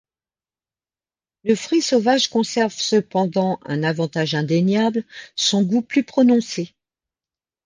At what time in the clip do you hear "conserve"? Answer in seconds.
2.31-2.73